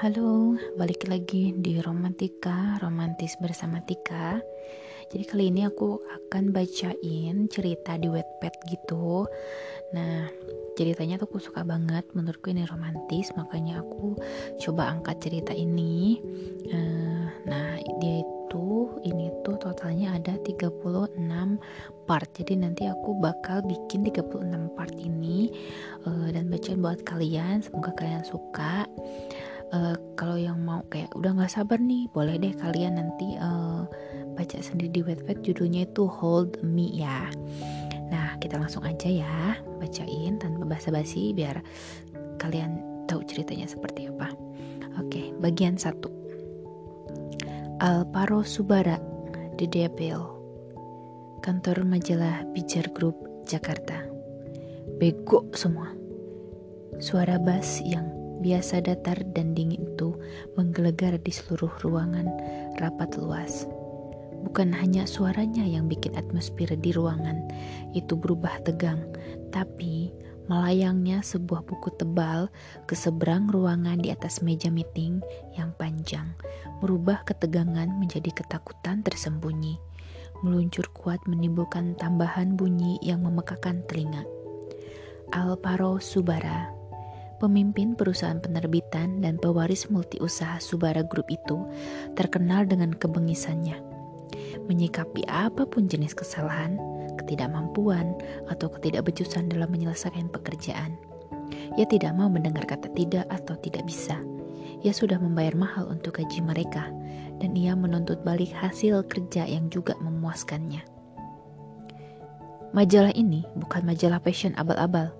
Halo, 0.00 0.56
balik 0.80 1.12
lagi 1.12 1.52
di 1.52 1.76
Romantika, 1.76 2.80
Romantis 2.80 3.36
bersama 3.36 3.84
Tika. 3.84 4.40
Jadi 5.12 5.24
kali 5.28 5.52
ini 5.52 5.68
aku 5.68 6.00
akan 6.00 6.56
bacain 6.56 7.44
cerita 7.52 8.00
di 8.00 8.08
Wattpad 8.08 8.64
gitu. 8.72 9.28
Nah, 9.92 10.24
ceritanya 10.80 11.20
tuh 11.20 11.28
aku 11.28 11.44
suka 11.44 11.68
banget, 11.68 12.08
menurutku 12.16 12.48
ini 12.48 12.64
romantis, 12.64 13.28
makanya 13.36 13.84
aku 13.84 14.16
coba 14.64 14.88
angkat 14.88 15.20
cerita 15.20 15.52
ini. 15.52 16.16
Uh, 16.72 17.28
nah, 17.44 17.76
dia 18.00 18.24
itu 18.24 18.88
ini 19.04 19.28
tuh 19.44 19.60
totalnya 19.60 20.16
ada 20.16 20.40
36 20.40 20.80
part. 22.08 22.30
Jadi 22.32 22.56
nanti 22.56 22.88
aku 22.88 23.20
bakal 23.20 23.60
bikin 23.68 24.08
36 24.08 24.48
part 24.72 24.96
ini 24.96 25.52
uh, 26.08 26.32
dan 26.32 26.48
bacain 26.48 26.80
buat 26.80 27.04
kalian. 27.04 27.60
Semoga 27.60 27.92
kalian 28.00 28.24
suka 28.24 28.88
uh, 29.72 29.96
kalau 30.18 30.36
yang 30.36 30.58
mau 30.62 30.82
kayak 30.90 31.10
udah 31.16 31.34
nggak 31.34 31.52
sabar 31.52 31.78
nih 31.78 32.06
boleh 32.10 32.36
deh 32.36 32.54
kalian 32.54 32.98
nanti 32.98 33.38
uh, 33.38 33.86
baca 34.34 34.58
sendiri 34.62 34.90
di 34.90 35.02
website 35.02 35.40
judulnya 35.42 35.86
itu 35.86 36.06
Hold 36.06 36.62
Me 36.62 36.90
ya. 36.90 37.30
Nah 38.10 38.38
kita 38.42 38.58
langsung 38.58 38.82
aja 38.86 39.06
ya 39.06 39.58
bacain 39.78 40.38
tanpa 40.38 40.66
basa-basi 40.66 41.32
biar 41.34 41.62
kalian 42.38 42.82
tahu 43.06 43.22
ceritanya 43.26 43.66
seperti 43.70 44.10
apa. 44.10 44.34
Oke 44.98 45.34
bagian 45.38 45.78
satu. 45.78 46.10
Alparo 47.80 48.44
Subara 48.44 49.00
di 49.56 49.64
Depil 49.64 50.20
kantor 51.40 51.88
majalah 51.88 52.44
Bijar 52.52 52.92
Group 52.92 53.16
Jakarta. 53.48 54.04
Bego 55.00 55.48
semua. 55.56 55.88
Suara 57.00 57.40
bass 57.40 57.80
yang 57.80 58.19
biasa 58.40 58.82
datar 58.82 59.20
dan 59.36 59.52
dingin 59.52 59.84
itu 59.84 60.16
menggelegar 60.56 61.20
di 61.20 61.32
seluruh 61.32 61.70
ruangan 61.84 62.26
rapat 62.80 63.14
luas. 63.20 63.68
Bukan 64.40 64.72
hanya 64.72 65.04
suaranya 65.04 65.62
yang 65.62 65.84
bikin 65.84 66.16
atmosfer 66.16 66.72
di 66.72 66.96
ruangan 66.96 67.44
itu 67.92 68.16
berubah 68.16 68.64
tegang, 68.64 69.04
tapi 69.52 70.08
melayangnya 70.48 71.20
sebuah 71.20 71.62
buku 71.68 71.94
tebal 71.94 72.48
ke 72.88 72.96
seberang 72.96 73.52
ruangan 73.52 74.00
di 74.00 74.08
atas 74.08 74.40
meja 74.40 74.72
meeting 74.72 75.20
yang 75.54 75.70
panjang, 75.76 76.32
merubah 76.80 77.22
ketegangan 77.28 77.86
menjadi 78.00 78.32
ketakutan 78.32 79.04
tersembunyi. 79.04 79.76
Meluncur 80.40 80.88
kuat 80.96 81.20
menimbulkan 81.28 81.92
tambahan 82.00 82.56
bunyi 82.56 82.96
yang 83.04 83.20
memekakan 83.20 83.84
telinga. 83.84 84.24
Alvaro 85.36 86.00
Subara 86.00 86.79
Pemimpin 87.40 87.96
perusahaan 87.96 88.36
penerbitan 88.36 89.24
dan 89.24 89.40
pewaris 89.40 89.88
multiusaha 89.88 90.60
Subara 90.60 91.00
Group 91.00 91.32
itu 91.32 91.64
terkenal 92.12 92.68
dengan 92.68 92.92
kebengisannya. 92.92 93.80
Menyikapi 94.68 95.24
apa 95.24 95.64
pun 95.64 95.88
jenis 95.88 96.12
kesalahan, 96.12 96.76
ketidakmampuan, 97.16 98.12
atau 98.52 98.68
ketidakbecusan 98.68 99.48
dalam 99.48 99.72
menyelesaikan 99.72 100.28
pekerjaan. 100.28 101.00
Ia 101.80 101.88
tidak 101.88 102.12
mau 102.12 102.28
mendengar 102.28 102.68
kata 102.68 102.92
tidak 102.92 103.24
atau 103.32 103.56
tidak 103.56 103.88
bisa. 103.88 104.20
Ia 104.84 104.92
sudah 104.92 105.16
membayar 105.16 105.56
mahal 105.56 105.88
untuk 105.88 106.20
gaji 106.20 106.44
mereka, 106.44 106.92
dan 107.40 107.56
ia 107.56 107.72
menuntut 107.72 108.20
balik 108.20 108.52
hasil 108.52 109.00
kerja 109.08 109.48
yang 109.48 109.72
juga 109.72 109.96
memuaskannya. 109.96 110.84
Majalah 112.76 113.16
ini 113.16 113.48
bukan 113.56 113.82
majalah 113.82 114.20
fashion 114.20 114.54
abal-abal, 114.60 115.10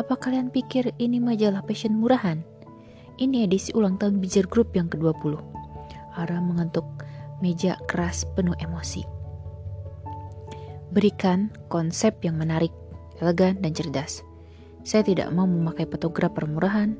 apa 0.00 0.16
kalian 0.16 0.48
pikir 0.48 0.96
ini 0.96 1.20
majalah 1.20 1.60
fashion 1.68 2.00
murahan? 2.00 2.40
Ini 3.20 3.44
edisi 3.44 3.68
ulang 3.76 4.00
tahun 4.00 4.16
Bijar 4.16 4.48
Group 4.48 4.72
yang 4.72 4.88
ke-20. 4.88 5.36
Ara 6.16 6.40
mengantuk 6.40 6.88
meja 7.44 7.76
keras 7.84 8.24
penuh 8.32 8.56
emosi. 8.64 9.04
Berikan 10.88 11.52
konsep 11.68 12.16
yang 12.24 12.40
menarik, 12.40 12.72
elegan, 13.20 13.60
dan 13.60 13.76
cerdas. 13.76 14.24
Saya 14.88 15.04
tidak 15.04 15.28
mau 15.36 15.44
memakai 15.44 15.84
fotografer 15.84 16.48
murahan, 16.48 16.96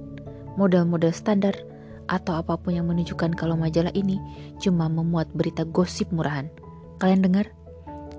model-model 0.60 1.16
standar, 1.16 1.56
atau 2.12 2.36
apa 2.36 2.60
pun 2.60 2.76
yang 2.76 2.84
menunjukkan 2.84 3.32
kalau 3.32 3.56
majalah 3.56 3.90
ini 3.96 4.20
cuma 4.60 4.92
memuat 4.92 5.32
berita 5.32 5.64
gosip 5.64 6.12
murahan. 6.12 6.52
Kalian 7.00 7.24
dengar? 7.24 7.48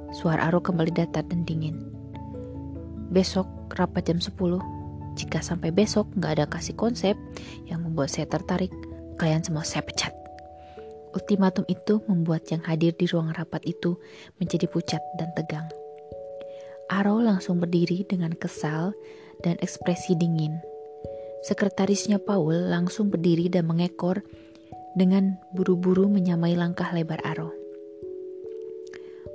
Suara 0.09 0.49
Aro 0.49 0.57
kembali 0.57 0.89
datar 0.89 1.21
dan 1.29 1.45
dingin. 1.45 1.85
Besok 3.13 3.45
rapat 3.77 4.09
jam 4.11 4.19
10. 4.19 4.80
Jika 5.15 5.43
sampai 5.43 5.75
besok 5.75 6.07
nggak 6.15 6.31
ada 6.39 6.45
kasih 6.47 6.75
konsep 6.75 7.15
yang 7.67 7.83
membuat 7.83 8.11
saya 8.11 8.27
tertarik, 8.27 8.71
kalian 9.19 9.43
semua 9.43 9.67
saya 9.67 9.83
pecat. 9.83 10.15
Ultimatum 11.11 11.67
itu 11.67 11.99
membuat 12.07 12.47
yang 12.47 12.63
hadir 12.63 12.95
di 12.95 13.03
ruang 13.03 13.35
rapat 13.35 13.59
itu 13.67 13.99
menjadi 14.39 14.71
pucat 14.71 15.03
dan 15.19 15.35
tegang. 15.35 15.67
Aro 16.87 17.19
langsung 17.19 17.59
berdiri 17.59 18.07
dengan 18.07 18.31
kesal 18.35 18.95
dan 19.43 19.59
ekspresi 19.59 20.15
dingin. 20.15 20.59
Sekretarisnya 21.43 22.19
Paul 22.21 22.71
langsung 22.71 23.11
berdiri 23.11 23.51
dan 23.51 23.67
mengekor 23.67 24.23
dengan 24.95 25.39
buru-buru 25.55 26.07
menyamai 26.11 26.55
langkah 26.55 26.91
lebar 26.91 27.19
Aro. 27.23 27.51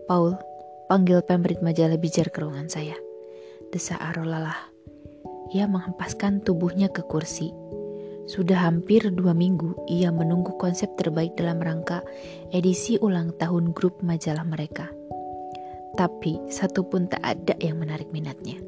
Paul, 0.06 0.38
panggil 0.86 1.20
pemberi 1.24 1.58
majalah 1.60 1.98
bijar 1.98 2.30
ke 2.30 2.44
ruangan 2.44 2.70
saya 2.70 2.96
desa 3.72 3.98
Arolalah. 3.98 4.75
Ia 5.54 5.70
menghempaskan 5.70 6.42
tubuhnya 6.42 6.90
ke 6.90 7.06
kursi. 7.06 7.54
Sudah 8.26 8.66
hampir 8.66 9.06
dua 9.14 9.30
minggu 9.30 9.86
ia 9.86 10.10
menunggu 10.10 10.58
konsep 10.58 10.90
terbaik 10.98 11.38
dalam 11.38 11.62
rangka 11.62 12.02
edisi 12.50 12.98
ulang 12.98 13.30
tahun 13.38 13.70
grup 13.70 14.02
majalah 14.02 14.42
mereka. 14.42 14.90
Tapi 15.94 16.50
satu 16.50 16.82
pun 16.82 17.06
tak 17.06 17.22
ada 17.22 17.54
yang 17.62 17.78
menarik 17.78 18.10
minatnya. 18.10 18.58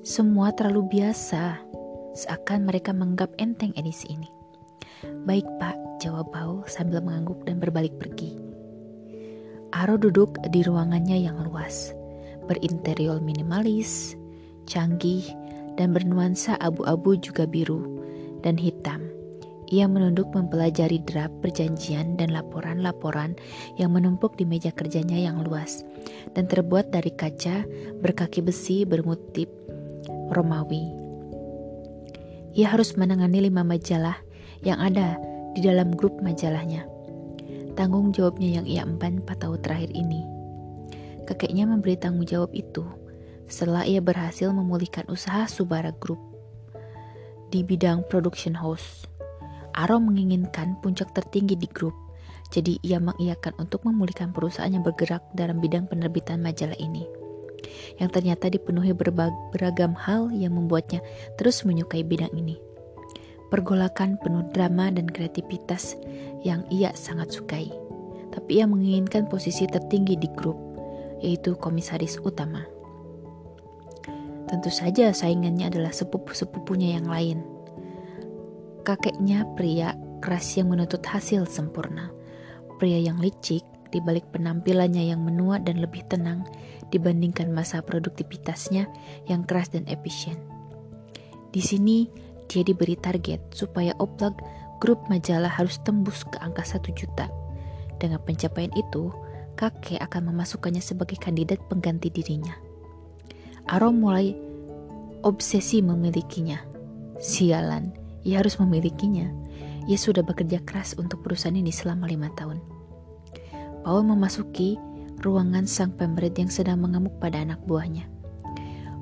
Semua 0.00 0.50
terlalu 0.56 0.88
biasa, 0.88 1.60
seakan 2.16 2.64
mereka 2.64 2.96
menganggap 2.96 3.36
enteng 3.36 3.76
edisi 3.76 4.08
ini. 4.08 4.26
Baik 5.28 5.44
pak, 5.60 5.76
jawab 6.00 6.32
Paul 6.32 6.64
sambil 6.64 7.04
mengangguk 7.04 7.44
dan 7.44 7.60
berbalik 7.60 7.94
pergi. 8.00 8.40
Aro 9.76 10.00
duduk 10.00 10.40
di 10.48 10.64
ruangannya 10.64 11.20
yang 11.20 11.38
luas 11.44 11.92
berinterior 12.46 13.22
minimalis, 13.22 14.18
canggih, 14.66 15.24
dan 15.76 15.96
bernuansa 15.96 16.56
abu-abu 16.60 17.16
juga 17.18 17.48
biru 17.48 18.00
dan 18.40 18.58
hitam. 18.58 19.04
Ia 19.72 19.88
menunduk 19.88 20.28
mempelajari 20.36 21.00
draft 21.08 21.32
perjanjian 21.40 22.20
dan 22.20 22.36
laporan-laporan 22.36 23.32
yang 23.80 23.96
menumpuk 23.96 24.36
di 24.36 24.44
meja 24.44 24.68
kerjanya 24.68 25.16
yang 25.16 25.40
luas 25.40 25.80
dan 26.36 26.44
terbuat 26.44 26.92
dari 26.92 27.08
kaca 27.08 27.64
berkaki 28.04 28.44
besi 28.44 28.84
bermotif 28.84 29.48
Romawi. 30.28 30.84
Ia 32.52 32.68
harus 32.68 33.00
menangani 33.00 33.48
lima 33.48 33.64
majalah 33.64 34.20
yang 34.60 34.76
ada 34.76 35.16
di 35.56 35.64
dalam 35.64 35.96
grup 35.96 36.20
majalahnya. 36.20 36.84
Tanggung 37.72 38.12
jawabnya 38.12 38.60
yang 38.60 38.66
ia 38.68 38.84
emban 38.84 39.24
4 39.24 39.40
tahun 39.40 39.64
terakhir 39.64 39.88
ini 39.96 40.42
kakeknya 41.32 41.64
memberi 41.64 41.96
tanggung 41.96 42.26
jawab 42.26 42.50
itu 42.52 42.84
setelah 43.52 43.84
ia 43.84 44.00
berhasil 44.00 44.48
memulihkan 44.48 45.04
usaha 45.12 45.44
Subara 45.44 45.92
Group 46.00 46.18
di 47.52 47.60
bidang 47.60 48.08
production 48.08 48.56
house. 48.56 49.04
Aro 49.76 50.00
menginginkan 50.00 50.80
puncak 50.80 51.12
tertinggi 51.12 51.56
di 51.56 51.68
grup, 51.68 51.92
jadi 52.48 52.80
ia 52.80 52.96
mengiyakan 52.96 53.52
untuk 53.60 53.84
memulihkan 53.84 54.32
perusahaan 54.32 54.72
yang 54.72 54.84
bergerak 54.84 55.20
dalam 55.36 55.60
bidang 55.60 55.84
penerbitan 55.84 56.40
majalah 56.40 56.76
ini. 56.80 57.04
Yang 58.00 58.20
ternyata 58.20 58.48
dipenuhi 58.48 58.96
beragam 59.52 59.92
hal 59.96 60.32
yang 60.32 60.56
membuatnya 60.56 61.04
terus 61.36 61.64
menyukai 61.68 62.04
bidang 62.04 62.32
ini. 62.32 62.56
Pergolakan 63.52 64.16
penuh 64.16 64.48
drama 64.56 64.88
dan 64.88 65.04
kreativitas 65.08 66.00
yang 66.40 66.64
ia 66.72 66.96
sangat 66.96 67.36
sukai. 67.36 67.68
Tapi 68.32 68.64
ia 68.64 68.64
menginginkan 68.64 69.28
posisi 69.28 69.68
tertinggi 69.68 70.16
di 70.16 70.28
grup 70.32 70.56
yaitu 71.20 71.54
komisaris 71.54 72.18
utama. 72.24 72.71
Tentu 74.52 74.68
saja 74.68 75.16
saingannya 75.16 75.72
adalah 75.72 75.96
sepupu-sepupunya 75.96 77.00
yang 77.00 77.08
lain. 77.08 77.40
Kakeknya 78.84 79.48
pria 79.56 79.96
keras 80.20 80.60
yang 80.60 80.68
menuntut 80.68 81.00
hasil 81.08 81.48
sempurna. 81.48 82.12
Pria 82.76 83.00
yang 83.00 83.16
licik 83.16 83.64
di 83.88 83.96
balik 84.04 84.28
penampilannya 84.28 85.08
yang 85.08 85.24
menua 85.24 85.56
dan 85.56 85.80
lebih 85.80 86.04
tenang 86.12 86.44
dibandingkan 86.92 87.48
masa 87.48 87.80
produktivitasnya 87.80 88.84
yang 89.24 89.48
keras 89.48 89.72
dan 89.72 89.88
efisien. 89.88 90.36
Di 91.48 91.64
sini 91.64 92.12
dia 92.44 92.60
diberi 92.60 93.00
target 93.00 93.56
supaya 93.56 93.96
oplak 93.96 94.36
grup 94.84 95.00
majalah 95.08 95.48
harus 95.48 95.80
tembus 95.80 96.28
ke 96.28 96.36
angka 96.44 96.60
1 96.60 96.92
juta. 96.92 97.32
Dengan 97.96 98.20
pencapaian 98.20 98.72
itu, 98.76 99.08
kakek 99.56 99.96
akan 100.04 100.28
memasukkannya 100.28 100.84
sebagai 100.84 101.16
kandidat 101.16 101.56
pengganti 101.72 102.12
dirinya. 102.12 102.71
Aro 103.70 103.94
mulai 103.94 104.34
obsesi 105.22 105.82
memilikinya. 105.82 106.58
Sialan, 107.22 107.94
ia 108.26 108.42
harus 108.42 108.58
memilikinya. 108.58 109.30
Ia 109.86 109.98
sudah 109.98 110.22
bekerja 110.22 110.62
keras 110.62 110.94
untuk 110.98 111.22
perusahaan 111.26 111.54
ini 111.54 111.70
selama 111.70 112.06
lima 112.06 112.30
tahun. 112.38 112.58
Paul 113.82 114.06
memasuki 114.06 114.78
ruangan 115.22 115.66
sang 115.66 115.94
pemberit 115.94 116.38
yang 116.38 116.50
sedang 116.50 116.82
mengamuk 116.82 117.14
pada 117.18 117.42
anak 117.42 117.58
buahnya. 117.66 118.06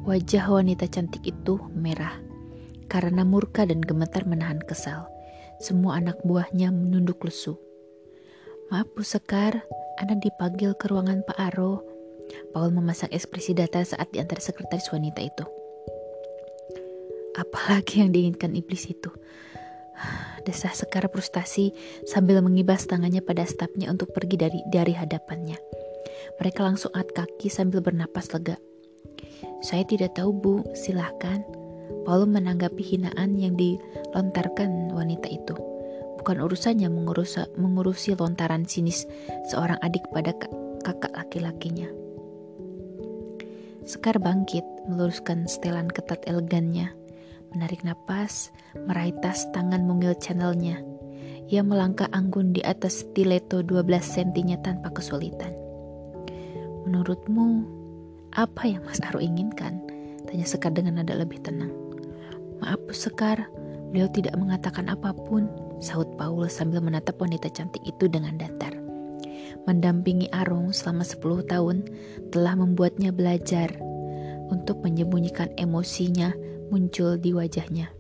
Wajah 0.08 0.48
wanita 0.48 0.88
cantik 0.88 1.20
itu 1.28 1.60
merah 1.76 2.16
karena 2.88 3.22
murka 3.22 3.68
dan 3.68 3.84
gemetar 3.84 4.24
menahan 4.24 4.60
kesal. 4.64 5.04
Semua 5.60 6.00
anak 6.00 6.16
buahnya 6.24 6.72
menunduk 6.72 7.20
lesu. 7.24 7.60
Maaf 8.72 8.88
Bu 8.96 9.04
Sekar, 9.04 9.60
anak 10.00 10.24
dipanggil 10.24 10.72
ke 10.74 10.88
ruangan 10.88 11.20
Pak 11.28 11.36
Aro. 11.36 11.89
Paul 12.50 12.75
memasang 12.75 13.11
ekspresi 13.15 13.55
datar 13.55 13.87
saat 13.87 14.11
diantar 14.11 14.43
sekretaris 14.43 14.91
wanita 14.91 15.21
itu. 15.23 15.44
Apalagi 17.38 18.03
yang 18.03 18.11
diinginkan 18.11 18.53
iblis 18.59 18.91
itu? 18.91 19.11
Desah 20.47 20.73
Sekar 20.75 21.06
frustasi 21.09 21.71
sambil 22.09 22.43
mengibas 22.43 22.88
tangannya 22.88 23.23
pada 23.23 23.47
stafnya 23.47 23.93
untuk 23.93 24.11
pergi 24.11 24.37
dari 24.41 24.61
dari 24.69 24.93
hadapannya. 24.97 25.59
Mereka 26.41 26.61
langsung 26.65 26.91
angkat 26.97 27.29
kaki 27.38 27.49
sambil 27.53 27.85
bernapas 27.85 28.32
lega. 28.35 28.56
Saya 29.61 29.85
tidak 29.85 30.17
tahu 30.17 30.32
bu, 30.32 30.55
silahkan. 30.73 31.44
Paul 32.09 32.25
menanggapi 32.25 32.81
hinaan 32.81 33.37
yang 33.37 33.55
dilontarkan 33.61 34.97
wanita 34.97 35.29
itu. 35.29 35.53
Bukan 36.21 36.41
urusannya 36.41 36.88
mengurus, 36.88 37.41
mengurusi 37.56 38.17
lontaran 38.17 38.65
sinis 38.65 39.05
seorang 39.53 39.81
adik 39.85 40.05
pada 40.12 40.32
kakak 40.85 41.12
laki-lakinya. 41.12 41.88
Sekar 43.90 44.22
bangkit, 44.22 44.62
meluruskan 44.87 45.50
setelan 45.50 45.90
ketat 45.90 46.22
elegannya 46.31 46.94
menarik 47.50 47.82
napas, 47.82 48.54
meraih 48.87 49.14
tas 49.19 49.46
tangan 49.50 49.82
mungil 49.82 50.14
channelnya. 50.19 50.78
Ia 51.50 51.66
melangkah 51.66 52.06
anggun 52.14 52.54
di 52.54 52.62
atas 52.62 53.02
stiletto 53.02 53.66
12 53.66 53.90
sentinya 53.98 54.54
tanpa 54.62 54.94
kesulitan. 54.94 55.50
Menurutmu, 56.87 57.66
apa 58.38 58.70
yang 58.70 58.87
Mas 58.87 59.02
Aru 59.02 59.19
inginkan? 59.19 59.82
Tanya 60.31 60.46
Sekar 60.46 60.70
dengan 60.70 61.02
nada 61.02 61.19
lebih 61.19 61.43
tenang. 61.43 61.75
Maaf 62.62 62.78
Sekar, 62.94 63.50
beliau 63.90 64.06
tidak 64.14 64.38
mengatakan 64.38 64.86
apa 64.86 65.10
pun, 65.10 65.50
sahut 65.82 66.06
Paul 66.14 66.46
sambil 66.46 66.78
menatap 66.78 67.19
wanita 67.19 67.50
cantik 67.50 67.82
itu 67.82 68.06
dengan 68.06 68.38
datar. 68.38 68.80
Mendampingi 69.69 70.28
Arung 70.32 70.72
selama 70.72 71.04
10 71.04 71.50
tahun 71.50 71.76
telah 72.32 72.54
membuatnya 72.56 73.12
belajar 73.12 73.76
untuk 74.50 74.82
menyembunyikan 74.82 75.52
emosinya 75.56 76.34
muncul 76.70 77.19
di 77.19 77.31
wajahnya. 77.34 77.90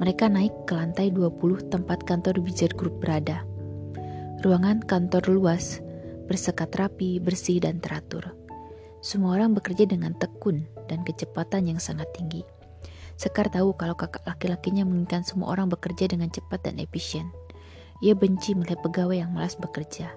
Mereka 0.00 0.32
naik 0.32 0.64
ke 0.64 0.72
lantai 0.72 1.12
20 1.12 1.68
tempat 1.68 2.08
kantor 2.08 2.40
Wizard 2.40 2.72
Group 2.72 3.04
berada. 3.04 3.44
Ruangan 4.40 4.80
kantor 4.88 5.28
luas, 5.28 5.84
bersekat 6.24 6.72
rapi, 6.80 7.20
bersih, 7.20 7.60
dan 7.60 7.84
teratur. 7.84 8.32
Semua 9.04 9.36
orang 9.36 9.52
bekerja 9.52 9.84
dengan 9.84 10.16
tekun 10.16 10.64
dan 10.88 11.04
kecepatan 11.04 11.68
yang 11.68 11.80
sangat 11.80 12.08
tinggi. 12.16 12.40
Sekar 13.20 13.52
tahu 13.52 13.76
kalau 13.76 13.92
kakak 13.92 14.24
laki-lakinya 14.24 14.88
menginginkan 14.88 15.20
semua 15.20 15.52
orang 15.52 15.68
bekerja 15.68 16.08
dengan 16.08 16.32
cepat 16.32 16.64
dan 16.64 16.80
efisien. 16.80 17.28
Ia 18.00 18.16
benci 18.16 18.56
melihat 18.56 18.80
pegawai 18.80 19.20
yang 19.20 19.32
malas 19.32 19.60
bekerja. 19.60 20.12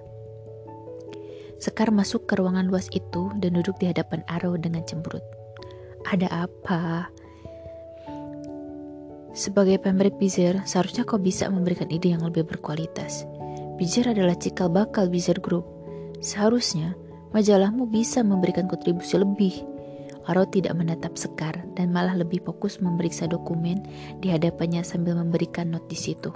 Sekar 1.60 1.92
masuk 1.92 2.28
ke 2.28 2.36
ruangan 2.36 2.68
luas 2.68 2.88
itu 2.92 3.32
dan 3.40 3.56
duduk 3.56 3.76
di 3.80 3.88
hadapan 3.88 4.24
Aro 4.28 4.56
dengan 4.56 4.84
cemberut. 4.84 5.24
Ada 6.08 6.48
apa? 6.48 7.08
Sebagai 9.34 9.82
pemberi 9.82 10.14
Bizer, 10.14 10.62
seharusnya 10.62 11.02
kau 11.02 11.18
bisa 11.18 11.50
memberikan 11.50 11.90
ide 11.90 12.14
yang 12.14 12.22
lebih 12.22 12.46
berkualitas. 12.46 13.26
Bizer 13.74 14.14
adalah 14.14 14.38
cikal 14.38 14.70
bakal 14.70 15.10
Bizer 15.10 15.42
Group. 15.42 15.66
Seharusnya, 16.22 16.94
majalahmu 17.34 17.90
bisa 17.90 18.22
memberikan 18.22 18.70
kontribusi 18.70 19.18
lebih. 19.18 19.66
Aro 20.24 20.46
tidak 20.48 20.72
menatap 20.78 21.18
Sekar 21.20 21.66
dan 21.76 21.92
malah 21.92 22.16
lebih 22.16 22.40
fokus 22.46 22.80
memeriksa 22.80 23.28
dokumen 23.28 23.84
di 24.24 24.32
hadapannya 24.32 24.86
sambil 24.86 25.18
memberikan 25.18 25.68
not 25.74 25.84
di 25.90 25.98
situ. 25.98 26.32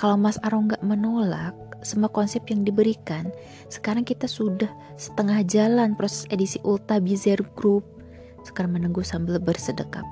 Kalau 0.00 0.16
Mas 0.16 0.40
Aro 0.40 0.64
nggak 0.64 0.80
menolak, 0.80 1.52
semua 1.84 2.08
konsep 2.08 2.40
yang 2.48 2.64
diberikan, 2.64 3.28
sekarang 3.68 4.00
kita 4.00 4.24
sudah 4.24 4.72
setengah 4.96 5.44
jalan 5.44 5.92
proses 5.92 6.24
edisi 6.32 6.56
Ulta 6.64 6.96
Bizer 7.04 7.36
Group. 7.52 7.84
Sekarang 8.40 8.72
menunggu 8.72 9.04
sambil 9.04 9.36
bersedekap. 9.36 10.08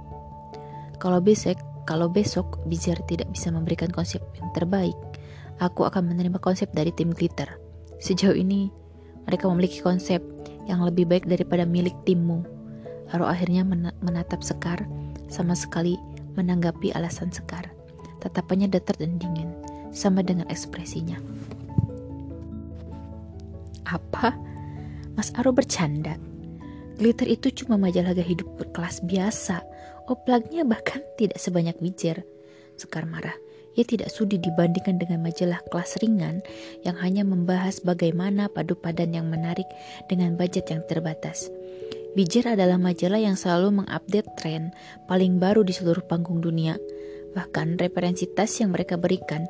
Kalau 1.00 1.24
besok, 1.24 1.56
kalau 1.88 2.04
besok 2.04 2.60
Bizer 2.68 3.00
tidak 3.08 3.32
bisa 3.32 3.48
memberikan 3.48 3.88
konsep 3.88 4.20
yang 4.36 4.52
terbaik, 4.52 4.92
aku 5.56 5.88
akan 5.88 6.12
menerima 6.12 6.36
konsep 6.36 6.68
dari 6.76 6.92
tim 6.92 7.08
Glitter. 7.08 7.48
Sejauh 7.96 8.36
ini, 8.36 8.68
mereka 9.24 9.48
memiliki 9.48 9.80
konsep 9.80 10.20
yang 10.68 10.84
lebih 10.84 11.08
baik 11.08 11.24
daripada 11.24 11.64
milik 11.64 11.96
timmu. 12.04 12.44
Aro 13.16 13.24
akhirnya 13.24 13.64
menatap 14.04 14.44
Sekar, 14.44 14.84
sama 15.32 15.56
sekali 15.56 15.96
menanggapi 16.36 16.92
alasan 16.92 17.32
Sekar. 17.32 17.72
Tatapannya 18.20 18.68
datar 18.68 18.98
dan 19.00 19.16
dingin, 19.16 19.48
sama 19.92 20.24
dengan 20.24 20.48
ekspresinya. 20.50 21.16
Apa? 23.88 24.36
Mas 25.16 25.32
Aro 25.34 25.50
bercanda. 25.50 26.20
Glitter 26.98 27.30
itu 27.30 27.50
cuma 27.62 27.78
majalah 27.78 28.12
gaya 28.12 28.26
hidup 28.26 28.46
berkelas 28.58 29.00
biasa. 29.06 29.62
Oplagnya 30.10 30.66
bahkan 30.66 31.00
tidak 31.14 31.38
sebanyak 31.38 31.78
Wijer. 31.78 32.26
Sekar 32.74 33.06
marah. 33.06 33.34
Ia 33.78 33.86
tidak 33.86 34.10
sudi 34.10 34.42
dibandingkan 34.42 34.98
dengan 34.98 35.22
majalah 35.22 35.62
kelas 35.70 36.02
ringan 36.02 36.42
yang 36.82 36.98
hanya 36.98 37.22
membahas 37.22 37.78
bagaimana 37.78 38.50
padu 38.50 38.74
padan 38.74 39.14
yang 39.14 39.30
menarik 39.30 39.70
dengan 40.10 40.34
budget 40.34 40.74
yang 40.74 40.82
terbatas. 40.90 41.46
Bijer 42.18 42.58
adalah 42.58 42.74
majalah 42.82 43.22
yang 43.22 43.38
selalu 43.38 43.82
mengupdate 43.82 44.26
tren 44.34 44.74
paling 45.06 45.38
baru 45.38 45.62
di 45.62 45.70
seluruh 45.70 46.02
panggung 46.02 46.42
dunia. 46.42 46.74
Bahkan 47.36 47.80
referensi 47.80 48.28
tas 48.30 48.52
yang 48.60 48.72
mereka 48.72 48.96
berikan 48.96 49.44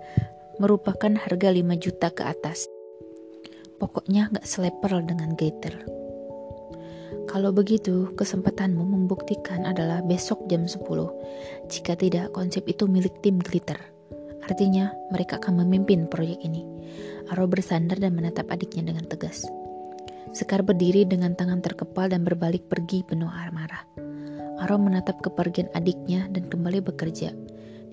merupakan 0.59 1.15
harga 1.15 1.49
5 1.55 1.79
juta 1.79 2.09
ke 2.11 2.23
atas. 2.27 2.67
Pokoknya 3.79 4.31
gak 4.35 4.47
seleper 4.47 5.03
dengan 5.07 5.39
Gator. 5.39 5.99
Kalau 7.29 7.53
begitu, 7.53 8.11
kesempatanmu 8.17 8.81
membuktikan 8.81 9.69
adalah 9.69 10.01
besok 10.01 10.49
jam 10.49 10.65
10. 10.65 10.81
Jika 11.69 11.93
tidak, 11.95 12.33
konsep 12.33 12.65
itu 12.67 12.89
milik 12.89 13.21
tim 13.21 13.37
Glitter. 13.39 13.77
Artinya, 14.49 14.91
mereka 15.13 15.37
akan 15.37 15.61
memimpin 15.61 16.09
proyek 16.09 16.41
ini. 16.41 16.65
Aro 17.29 17.45
bersandar 17.45 18.01
dan 18.01 18.17
menatap 18.17 18.49
adiknya 18.49 18.91
dengan 18.91 19.05
tegas. 19.05 19.45
Sekar 20.33 20.65
berdiri 20.65 21.05
dengan 21.05 21.37
tangan 21.37 21.61
terkepal 21.61 22.09
dan 22.09 22.25
berbalik 22.25 22.65
pergi 22.67 23.05
penuh 23.05 23.29
amarah. 23.29 23.85
Aro 24.65 24.81
menatap 24.81 25.21
kepergian 25.21 25.69
adiknya 25.77 26.27
dan 26.33 26.49
kembali 26.49 26.81
bekerja. 26.81 27.31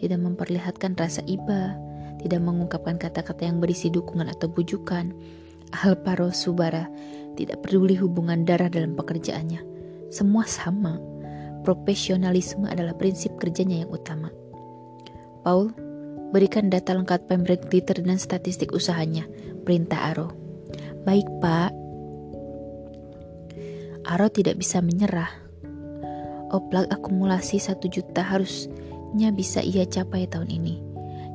Tidak 0.02 0.20
memperlihatkan 0.20 0.98
rasa 1.00 1.24
iba, 1.28 1.76
tidak 2.20 2.42
mengungkapkan 2.44 2.98
kata-kata 3.00 3.48
yang 3.48 3.62
berisi 3.62 3.88
dukungan 3.92 4.28
atau 4.28 4.50
bujukan, 4.52 5.14
Alparo 5.74 6.30
Subara 6.32 6.88
tidak 7.36 7.68
peduli 7.68 8.00
hubungan 8.00 8.48
darah 8.48 8.72
dalam 8.72 8.96
pekerjaannya. 8.96 9.60
Semua 10.10 10.48
sama. 10.48 10.98
Profesionalisme 11.68 12.70
adalah 12.70 12.96
prinsip 12.96 13.36
kerjanya 13.42 13.84
yang 13.84 13.92
utama. 13.92 14.32
Paul, 15.44 15.74
berikan 16.32 16.72
data 16.72 16.96
lengkap 16.96 17.28
pemberian 17.28 17.62
glitter 17.68 18.00
dan 18.00 18.18
statistik 18.18 18.72
usahanya. 18.72 19.28
Perintah 19.68 20.14
Aro. 20.14 20.30
Baik, 21.04 21.28
Pak. 21.44 21.74
Aro 24.06 24.30
tidak 24.30 24.62
bisa 24.62 24.80
menyerah. 24.80 25.30
Oplak 26.54 26.88
akumulasi 26.94 27.58
satu 27.58 27.90
juta 27.90 28.22
harusnya 29.16 29.32
bisa 29.32 29.64
ia 29.64 29.88
capai 29.88 30.28
tahun 30.28 30.52
ini. 30.52 30.76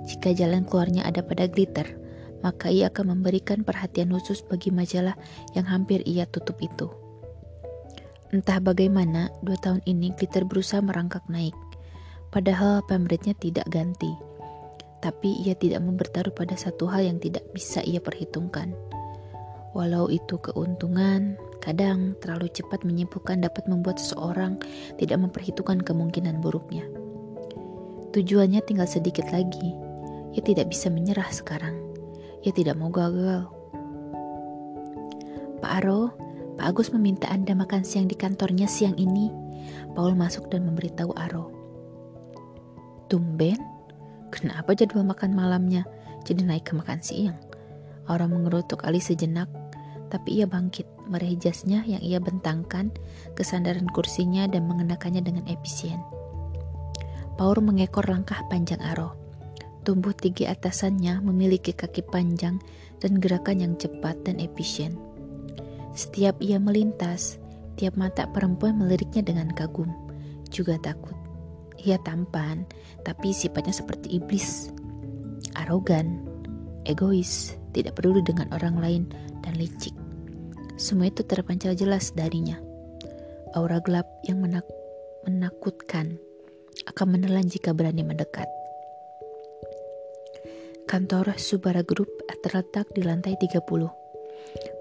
Jika 0.04 0.36
jalan 0.36 0.68
keluarnya 0.68 1.00
ada 1.00 1.24
pada 1.24 1.48
glitter, 1.48 1.96
maka 2.44 2.68
ia 2.68 2.92
akan 2.92 3.16
memberikan 3.16 3.64
perhatian 3.64 4.12
khusus 4.12 4.44
bagi 4.44 4.68
majalah 4.68 5.16
yang 5.56 5.64
hampir 5.64 6.04
ia 6.04 6.28
tutup 6.28 6.60
itu. 6.60 6.92
Entah 8.36 8.60
bagaimana, 8.60 9.32
dua 9.40 9.56
tahun 9.64 9.80
ini 9.88 10.12
Glitter 10.12 10.44
berusaha 10.44 10.84
merangkak 10.84 11.24
naik, 11.32 11.56
padahal 12.28 12.84
pemberinya 12.84 13.32
tidak 13.40 13.64
ganti. 13.72 14.12
Tapi 15.00 15.40
ia 15.40 15.56
tidak 15.56 15.80
mau 15.80 15.96
bertaruh 15.96 16.36
pada 16.36 16.60
satu 16.60 16.84
hal 16.84 17.08
yang 17.08 17.16
tidak 17.16 17.48
bisa 17.56 17.80
ia 17.80 18.04
perhitungkan. 18.04 18.76
Walau 19.72 20.12
itu 20.12 20.36
keuntungan, 20.36 21.40
kadang 21.64 22.12
terlalu 22.20 22.52
cepat 22.52 22.84
menyimpulkan 22.84 23.40
dapat 23.40 23.64
membuat 23.72 23.96
seseorang 23.96 24.60
tidak 25.00 25.16
memperhitungkan 25.16 25.80
kemungkinan 25.80 26.44
buruknya. 26.44 26.99
Tujuannya 28.10 28.60
tinggal 28.66 28.90
sedikit 28.90 29.30
lagi, 29.30 29.70
ia 30.34 30.42
tidak 30.42 30.70
bisa 30.72 30.90
menyerah 30.90 31.30
sekarang 31.30 31.90
ia 32.40 32.52
tidak 32.52 32.76
mau 32.80 32.88
gagal. 32.88 33.48
Pak 35.60 35.72
Aro, 35.84 36.12
Pak 36.56 36.72
Agus 36.72 36.88
meminta 36.92 37.28
Anda 37.28 37.52
makan 37.52 37.84
siang 37.84 38.08
di 38.08 38.16
kantornya 38.16 38.64
siang 38.64 38.96
ini. 38.96 39.28
Paul 39.92 40.16
masuk 40.16 40.48
dan 40.48 40.64
memberitahu 40.64 41.12
Aro. 41.20 41.52
Tumben, 43.12 43.60
Kenapa 44.30 44.78
jadwal 44.78 45.02
makan 45.02 45.34
malamnya 45.34 45.82
jadi 46.22 46.46
naik 46.46 46.70
ke 46.70 46.72
makan 46.78 47.02
siang? 47.02 47.34
Orang 48.06 48.30
mengerutuk 48.30 48.86
Ali 48.86 49.02
sejenak, 49.02 49.50
tapi 50.06 50.38
ia 50.38 50.46
bangkit, 50.46 50.86
meraih 51.10 51.34
jasnya 51.34 51.82
yang 51.82 51.98
ia 51.98 52.22
bentangkan, 52.22 52.94
kesandaran 53.34 53.90
kursinya 53.90 54.46
dan 54.46 54.70
mengenakannya 54.70 55.26
dengan 55.26 55.44
efisien. 55.50 55.98
Paur 57.40 57.56
mengekor 57.64 58.04
langkah 58.04 58.44
panjang 58.52 58.84
Aro. 58.84 59.16
Tumbuh 59.80 60.12
tinggi 60.12 60.44
atasannya 60.44 61.24
memiliki 61.24 61.72
kaki 61.72 62.04
panjang 62.04 62.60
dan 63.00 63.16
gerakan 63.16 63.64
yang 63.64 63.74
cepat 63.80 64.12
dan 64.28 64.36
efisien. 64.36 65.00
Setiap 65.96 66.36
ia 66.44 66.60
melintas, 66.60 67.40
tiap 67.80 67.96
mata 67.96 68.28
perempuan 68.28 68.76
meliriknya 68.76 69.24
dengan 69.24 69.48
kagum, 69.56 69.88
juga 70.52 70.76
takut. 70.84 71.16
Ia 71.80 71.96
tampan, 72.04 72.68
tapi 73.08 73.32
sifatnya 73.32 73.72
seperti 73.72 74.20
iblis. 74.20 74.68
Arogan, 75.56 76.20
egois, 76.84 77.56
tidak 77.72 77.96
peduli 77.96 78.20
dengan 78.20 78.52
orang 78.52 78.76
lain, 78.76 79.02
dan 79.40 79.56
licik. 79.56 79.96
Semua 80.76 81.08
itu 81.08 81.24
terpancar 81.24 81.72
jelas 81.72 82.12
darinya. 82.12 82.60
Aura 83.56 83.80
gelap 83.80 84.04
yang 84.28 84.44
menak 84.44 84.68
menakutkan 85.24 86.20
akan 86.90 87.06
menelan 87.14 87.46
jika 87.46 87.70
berani 87.70 88.02
mendekat. 88.02 88.50
Kantor 90.90 91.38
Subara 91.38 91.86
Group 91.86 92.10
terletak 92.40 92.90
di 92.96 93.06
lantai 93.06 93.36
30, 93.38 93.62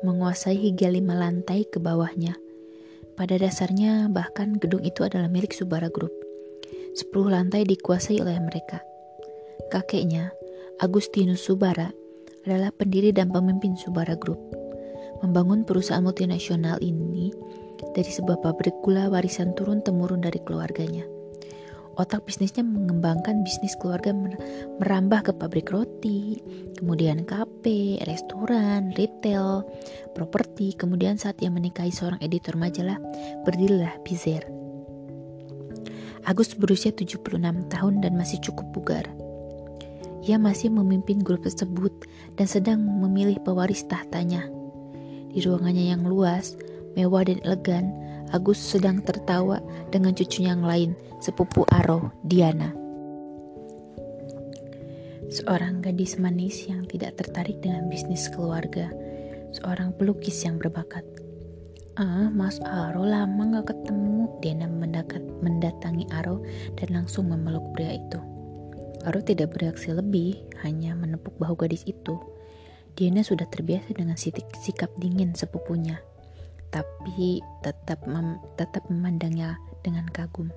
menguasai 0.02 0.58
hingga 0.58 0.90
lima 0.90 1.14
lantai 1.14 1.68
ke 1.68 1.78
bawahnya. 1.78 2.34
Pada 3.20 3.36
dasarnya, 3.36 4.08
bahkan 4.10 4.56
gedung 4.58 4.82
itu 4.82 5.04
adalah 5.04 5.28
milik 5.28 5.52
Subara 5.52 5.92
Group. 5.92 6.12
Sepuluh 6.96 7.36
lantai 7.36 7.68
dikuasai 7.68 8.24
oleh 8.24 8.40
mereka. 8.40 8.82
Kakeknya, 9.70 10.32
Agustinus 10.80 11.46
Subara, 11.46 11.92
adalah 12.48 12.72
pendiri 12.72 13.12
dan 13.12 13.30
pemimpin 13.30 13.76
Subara 13.76 14.16
Group. 14.16 14.40
Membangun 15.20 15.68
perusahaan 15.68 16.02
multinasional 16.02 16.80
ini 16.80 17.30
dari 17.92 18.08
sebuah 18.08 18.40
pabrik 18.40 18.74
gula 18.82 19.12
warisan 19.12 19.52
turun-temurun 19.52 20.24
dari 20.24 20.40
keluarganya. 20.42 21.19
Otak 22.00 22.24
bisnisnya 22.24 22.64
mengembangkan 22.64 23.44
bisnis 23.44 23.76
keluarga 23.76 24.16
merambah 24.80 25.20
ke 25.20 25.32
pabrik 25.36 25.68
roti, 25.68 26.40
kemudian 26.80 27.28
kafe, 27.28 28.00
restoran, 28.08 28.96
retail, 28.96 29.68
properti, 30.16 30.72
kemudian 30.80 31.20
saat 31.20 31.36
ia 31.44 31.52
menikahi 31.52 31.92
seorang 31.92 32.24
editor 32.24 32.56
majalah, 32.56 32.96
berdirilah 33.44 34.00
Bizer 34.08 34.48
Agus 36.24 36.56
berusia 36.56 36.96
76 36.96 37.36
tahun 37.68 37.94
dan 38.00 38.16
masih 38.16 38.40
cukup 38.44 38.72
bugar. 38.72 39.06
Ia 40.24 40.40
masih 40.40 40.72
memimpin 40.72 41.20
grup 41.20 41.44
tersebut 41.44 41.92
dan 42.40 42.48
sedang 42.48 42.80
memilih 42.80 43.40
pewaris 43.44 43.84
tahtanya. 43.88 44.48
Di 45.36 45.40
ruangannya 45.44 45.96
yang 45.96 46.04
luas, 46.08 46.56
mewah 46.96 47.28
dan 47.28 47.40
elegan, 47.44 47.92
Agus 48.30 48.62
sedang 48.62 49.02
tertawa 49.02 49.58
dengan 49.90 50.14
cucunya 50.14 50.54
yang 50.54 50.62
lain, 50.62 50.92
sepupu 51.18 51.66
Aro, 51.74 52.14
Diana. 52.22 52.70
Seorang 55.30 55.82
gadis 55.82 56.18
manis 56.18 56.66
yang 56.66 56.90
tidak 56.90 57.18
tertarik 57.22 57.62
dengan 57.62 57.90
bisnis 57.90 58.30
keluarga, 58.34 58.90
seorang 59.54 59.94
pelukis 59.98 60.42
yang 60.46 60.58
berbakat. 60.58 61.06
Ah, 61.98 62.30
Mas 62.34 62.58
Aro 62.66 63.06
lama 63.06 63.60
gak 63.60 63.76
ketemu. 63.76 64.26
Diana 64.40 64.72
mendakat, 64.72 65.20
mendatangi 65.44 66.08
Aro 66.16 66.42
dan 66.80 66.96
langsung 66.96 67.28
memeluk 67.28 67.76
pria 67.76 68.00
itu. 68.00 68.20
Aro 69.04 69.20
tidak 69.20 69.58
bereaksi 69.58 69.92
lebih, 69.92 70.40
hanya 70.64 70.96
menepuk 70.96 71.36
bahu 71.42 71.60
gadis 71.60 71.84
itu. 71.84 72.16
Diana 72.96 73.24
sudah 73.24 73.48
terbiasa 73.48 73.96
dengan 73.96 74.16
sikap 74.18 74.92
dingin 75.00 75.36
sepupunya, 75.36 76.00
tapi 76.70 77.42
tetap 77.66 78.02
mem 78.06 78.38
tetap 78.58 78.86
memandangnya 78.88 79.58
dengan 79.82 80.06
kagum. 80.14 80.54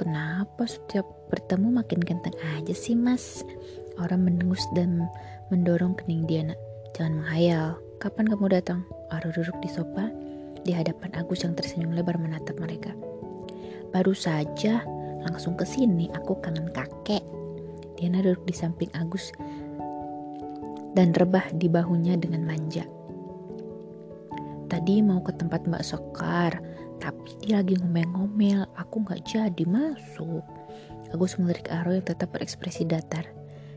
Kenapa 0.00 0.66
setiap 0.66 1.04
bertemu 1.30 1.78
makin 1.78 2.00
ganteng 2.02 2.34
aja 2.58 2.74
sih 2.74 2.96
mas? 2.96 3.46
Orang 4.00 4.24
mendengus 4.24 4.64
dan 4.72 5.06
mendorong 5.52 5.94
kening 5.94 6.24
Diana. 6.24 6.56
Jangan 6.96 7.22
menghayal, 7.22 7.76
kapan 8.00 8.26
kamu 8.32 8.46
datang? 8.50 8.80
Aro 9.12 9.28
duduk 9.30 9.54
di 9.60 9.68
sofa 9.68 10.08
di 10.64 10.72
hadapan 10.72 11.12
Agus 11.12 11.44
yang 11.44 11.52
tersenyum 11.52 11.92
lebar 11.92 12.16
menatap 12.16 12.56
mereka. 12.56 12.90
Baru 13.92 14.16
saja 14.16 14.80
langsung 15.28 15.54
ke 15.60 15.68
sini, 15.68 16.08
aku 16.16 16.40
kangen 16.40 16.72
kakek. 16.72 17.22
Diana 18.00 18.24
duduk 18.24 18.48
di 18.48 18.54
samping 18.56 18.90
Agus 18.96 19.30
dan 20.96 21.12
rebah 21.12 21.52
di 21.56 21.68
bahunya 21.68 22.16
dengan 22.16 22.48
manja. 22.48 22.84
Tadi 24.82 24.98
mau 24.98 25.22
ke 25.22 25.30
tempat 25.38 25.62
Mbak 25.70 25.86
Sekar, 25.86 26.58
tapi 26.98 27.38
dia 27.38 27.62
lagi 27.62 27.78
ngomel-ngomel, 27.78 28.66
aku 28.74 29.06
gak 29.06 29.22
jadi 29.30 29.62
masuk. 29.62 30.42
Agus 31.14 31.38
melirik 31.38 31.70
Aro 31.70 31.94
yang 31.94 32.02
tetap 32.02 32.34
berekspresi 32.34 32.82
datar. 32.82 33.22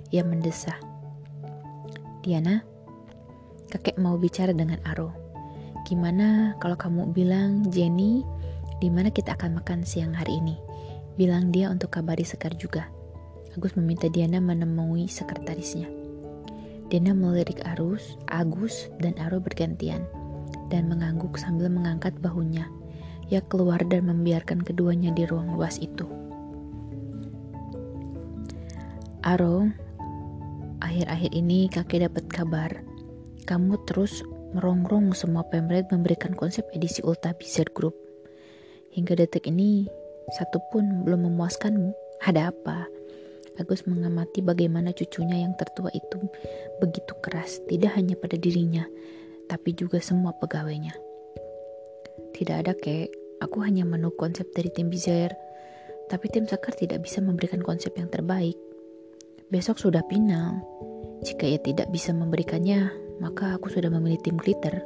Ia 0.10 0.26
mendesah. 0.26 0.74
Diana, 2.26 2.66
kakek 3.70 4.02
mau 4.02 4.18
bicara 4.18 4.50
dengan 4.50 4.82
Aro. 4.82 5.14
Gimana 5.86 6.58
kalau 6.58 6.74
kamu 6.74 7.14
bilang, 7.14 7.70
Jenny, 7.70 8.26
di 8.82 8.90
mana 8.90 9.14
kita 9.14 9.38
akan 9.38 9.62
makan 9.62 9.86
siang 9.86 10.10
hari 10.10 10.42
ini? 10.42 10.58
Bilang 11.22 11.54
dia 11.54 11.70
untuk 11.70 11.94
kabari 11.94 12.26
Sekar 12.26 12.58
juga. 12.58 12.90
Agus 13.54 13.78
meminta 13.78 14.10
Diana 14.10 14.42
menemui 14.42 15.06
sekretarisnya. 15.06 15.86
Diana 16.90 17.14
melirik 17.14 17.62
Arus, 17.78 18.18
Agus, 18.26 18.90
dan 18.98 19.14
Aro 19.22 19.38
bergantian 19.38 20.02
dan 20.70 20.90
mengangguk 20.90 21.38
sambil 21.38 21.70
mengangkat 21.70 22.16
bahunya. 22.22 22.68
Ia 23.34 23.42
keluar 23.50 23.82
dan 23.90 24.06
membiarkan 24.06 24.62
keduanya 24.62 25.10
di 25.14 25.26
ruang 25.26 25.58
luas 25.58 25.82
itu. 25.82 26.06
Aro, 29.26 29.66
akhir-akhir 30.86 31.32
ini 31.34 31.66
kakek 31.74 32.06
dapat 32.06 32.26
kabar. 32.30 32.72
Kamu 33.50 33.82
terus 33.90 34.22
merongrong 34.54 35.18
semua 35.18 35.42
pemret 35.50 35.90
memberikan 35.90 36.38
konsep 36.38 36.62
edisi 36.78 37.02
Ulta 37.02 37.34
Bizar 37.34 37.66
Group. 37.74 37.98
Hingga 38.94 39.18
detik 39.18 39.50
ini, 39.50 39.90
satu 40.38 40.62
pun 40.70 41.02
belum 41.02 41.26
memuaskanmu. 41.26 41.90
Ada 42.22 42.54
apa? 42.54 42.86
Agus 43.58 43.88
mengamati 43.88 44.44
bagaimana 44.44 44.92
cucunya 44.92 45.48
yang 45.48 45.56
tertua 45.56 45.88
itu 45.96 46.20
begitu 46.84 47.16
keras, 47.24 47.64
tidak 47.72 47.96
hanya 47.96 48.14
pada 48.20 48.36
dirinya, 48.36 48.84
tapi 49.48 49.74
juga 49.78 50.02
semua 50.02 50.34
pegawainya. 50.38 50.94
Tidak 52.36 52.56
ada 52.56 52.76
kek, 52.76 53.10
aku 53.40 53.64
hanya 53.64 53.88
menunggu 53.88 54.18
konsep 54.20 54.48
dari 54.52 54.68
tim 54.74 54.92
Bizar, 54.92 55.32
tapi 56.12 56.30
tim 56.30 56.46
Sakar 56.46 56.76
tidak 56.78 57.02
bisa 57.02 57.24
memberikan 57.24 57.64
konsep 57.64 57.96
yang 57.98 58.12
terbaik. 58.12 58.58
Besok 59.50 59.82
sudah 59.82 60.04
final. 60.06 60.62
Jika 61.26 61.50
ia 61.50 61.58
tidak 61.62 61.90
bisa 61.90 62.14
memberikannya, 62.14 62.92
maka 63.18 63.58
aku 63.58 63.72
sudah 63.72 63.90
memilih 63.90 64.20
tim 64.22 64.38
glitter. 64.38 64.84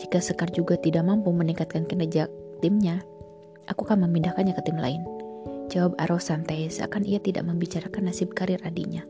Jika 0.00 0.18
Sekar 0.18 0.50
juga 0.50 0.74
tidak 0.80 1.06
mampu 1.06 1.30
meningkatkan 1.30 1.86
kinerja 1.86 2.26
timnya, 2.64 3.04
aku 3.70 3.86
akan 3.86 4.08
memindahkannya 4.08 4.56
ke 4.56 4.62
tim 4.66 4.78
lain. 4.80 5.02
Jawab 5.70 5.94
Aro 6.00 6.18
santai 6.18 6.66
seakan 6.68 7.06
ia 7.06 7.22
tidak 7.22 7.46
membicarakan 7.46 8.10
nasib 8.10 8.34
karir 8.34 8.58
adiknya. 8.66 9.06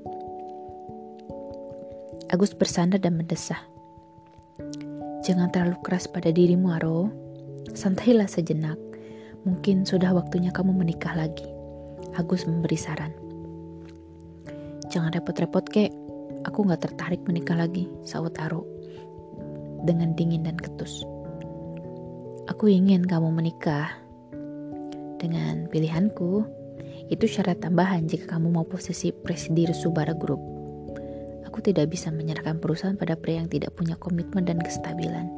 Agus 2.28 2.52
bersandar 2.56 3.00
dan 3.00 3.16
mendesah. 3.16 3.71
Jangan 5.22 5.54
terlalu 5.54 5.78
keras 5.86 6.10
pada 6.10 6.34
dirimu, 6.34 6.74
Aro. 6.74 7.06
Santailah 7.78 8.26
sejenak. 8.26 8.74
Mungkin 9.46 9.86
sudah 9.86 10.10
waktunya 10.10 10.50
kamu 10.50 10.74
menikah 10.74 11.14
lagi. 11.14 11.46
Agus 12.18 12.42
memberi 12.42 12.74
saran. 12.74 13.14
Jangan 14.90 15.14
repot-repot, 15.14 15.62
kek. 15.70 15.94
Aku 16.42 16.66
gak 16.66 16.82
tertarik 16.82 17.22
menikah 17.22 17.54
lagi, 17.54 17.86
sahut 18.02 18.34
Aro 18.42 18.66
dengan 19.86 20.14
dingin 20.18 20.42
dan 20.42 20.58
ketus. 20.58 21.06
Aku 22.50 22.66
ingin 22.66 23.06
kamu 23.06 23.30
menikah 23.30 23.94
dengan 25.22 25.70
pilihanku. 25.70 26.42
Itu 27.14 27.30
syarat 27.30 27.62
tambahan 27.62 28.10
jika 28.10 28.36
kamu 28.36 28.58
mau 28.58 28.66
posisi 28.66 29.14
presidir 29.14 29.70
Subara 29.70 30.18
Group. 30.18 30.51
Aku 31.52 31.60
tidak 31.60 31.92
bisa 31.92 32.08
menyerahkan 32.08 32.64
perusahaan 32.64 32.96
pada 32.96 33.12
pria 33.12 33.44
yang 33.44 33.52
tidak 33.52 33.76
punya 33.76 33.92
komitmen 34.00 34.48
dan 34.48 34.56
kestabilan. 34.56 35.28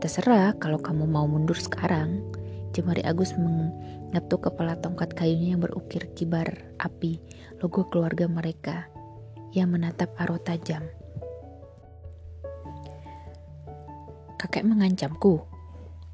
Terserah 0.00 0.56
kalau 0.56 0.80
kamu 0.80 1.04
mau 1.04 1.28
mundur 1.28 1.60
sekarang. 1.60 2.24
Jemari 2.72 3.04
Agus 3.04 3.36
mengetuk 3.36 4.48
kepala 4.48 4.80
tongkat 4.80 5.12
kayunya 5.12 5.52
yang 5.52 5.60
berukir 5.60 6.08
kibar 6.16 6.72
api, 6.80 7.20
logo 7.60 7.84
keluarga 7.92 8.32
mereka 8.32 8.88
yang 9.52 9.76
menatap 9.76 10.08
Aro 10.16 10.40
tajam. 10.40 10.88
Kakek 14.40 14.64
mengancamku. 14.64 15.44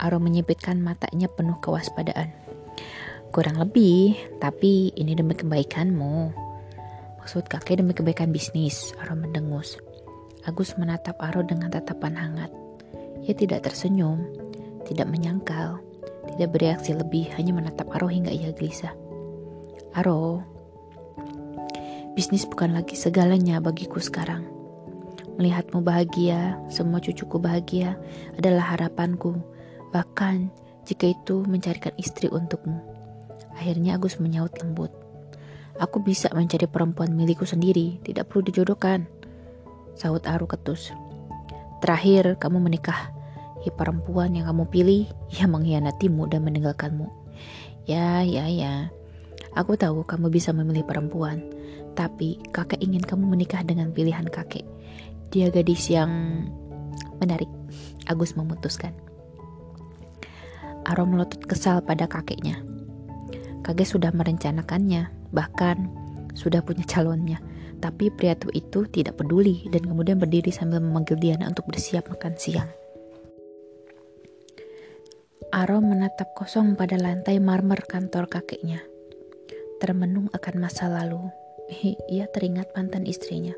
Aro 0.03 0.19
menyipitkan 0.19 0.83
matanya 0.83 1.31
penuh 1.31 1.63
kewaspadaan. 1.63 2.35
kurang 3.31 3.61
lebih, 3.61 4.19
tapi 4.43 4.97
ini 4.97 5.13
demi 5.15 5.37
kebaikanmu. 5.37 6.46
Maksud 7.27 7.51
kakek 7.51 7.83
demi 7.83 7.91
kebaikan 7.91 8.31
bisnis, 8.31 8.95
Aro 9.03 9.19
mendengus. 9.19 9.75
Agus 10.47 10.79
menatap 10.79 11.19
Aro 11.19 11.43
dengan 11.43 11.75
tatapan 11.75 12.15
hangat. 12.15 12.55
Ia 13.27 13.35
tidak 13.35 13.67
tersenyum, 13.67 14.31
tidak 14.87 15.11
menyangkal, 15.11 15.83
tidak 16.31 16.55
bereaksi 16.55 16.95
lebih, 16.95 17.27
hanya 17.35 17.51
menatap 17.51 17.91
Aro 17.91 18.07
hingga 18.07 18.31
ia 18.31 18.55
gelisah. 18.55 18.95
Aro, 19.99 20.47
bisnis 22.15 22.47
bukan 22.47 22.79
lagi 22.79 22.95
segalanya 22.95 23.59
bagiku 23.59 23.99
sekarang. 23.99 24.47
Melihatmu 25.35 25.83
bahagia, 25.83 26.55
semua 26.71 27.03
cucuku 27.03 27.43
bahagia 27.43 27.99
adalah 28.39 28.79
harapanku. 28.79 29.35
Bahkan 29.91 30.55
jika 30.87 31.11
itu 31.11 31.43
mencarikan 31.43 31.91
istri 31.99 32.31
untukmu. 32.31 32.79
Akhirnya 33.59 33.99
Agus 33.99 34.23
menyaut 34.23 34.55
lembut. 34.63 35.06
Aku 35.77 36.01
bisa 36.01 36.33
mencari 36.33 36.65
perempuan 36.65 37.13
milikku 37.13 37.45
sendiri, 37.45 38.01
tidak 38.01 38.33
perlu 38.33 38.49
dijodohkan. 38.49 39.05
Sahut 39.93 40.25
Aru 40.25 40.49
ketus. 40.49 40.93
Terakhir, 41.85 42.41
kamu 42.41 42.65
menikah. 42.65 43.13
Hi 43.61 43.69
perempuan 43.69 44.33
yang 44.33 44.49
kamu 44.49 44.65
pilih, 44.73 45.05
yang 45.37 45.53
mengkhianatimu 45.53 46.33
dan 46.33 46.49
meninggalkanmu. 46.49 47.13
Ya, 47.85 48.25
ya, 48.25 48.49
ya. 48.49 48.89
Aku 49.53 49.77
tahu 49.77 50.05
kamu 50.05 50.33
bisa 50.33 50.57
memilih 50.57 50.85
perempuan, 50.85 51.45
tapi 51.93 52.41
kakek 52.57 52.81
ingin 52.81 53.05
kamu 53.05 53.29
menikah 53.29 53.61
dengan 53.61 53.93
pilihan 53.93 54.29
kakek. 54.33 54.65
Dia 55.29 55.53
gadis 55.53 55.93
yang 55.93 56.09
menarik. 57.21 57.49
Agus 58.07 58.33
memutuskan. 58.39 58.95
Aro 60.87 61.05
melotot 61.05 61.43
kesal 61.45 61.83
pada 61.83 62.07
kakeknya. 62.07 62.76
Kakek 63.67 63.99
sudah 63.99 64.15
merencanakannya, 64.15 65.11
bahkan 65.35 65.91
sudah 66.39 66.63
punya 66.63 66.87
calonnya. 66.87 67.43
Tapi 67.83 68.15
pria 68.15 68.39
tua 68.39 68.55
itu 68.55 68.87
tidak 68.87 69.19
peduli 69.19 69.67
dan 69.75 69.85
kemudian 69.85 70.23
berdiri 70.23 70.55
sambil 70.55 70.79
memanggil 70.79 71.19
Diana 71.19 71.51
untuk 71.51 71.67
bersiap 71.67 72.07
makan 72.07 72.39
siang. 72.39 72.71
Aro 75.51 75.83
menatap 75.83 76.31
kosong 76.39 76.79
pada 76.79 76.95
lantai 76.95 77.43
marmer 77.43 77.83
kantor 77.83 78.31
kakeknya. 78.31 78.87
Termenung 79.83 80.31
akan 80.31 80.55
masa 80.63 80.87
lalu. 80.87 81.19
Ia 82.07 82.31
teringat 82.31 82.71
mantan 82.79 83.03
istrinya. 83.03 83.53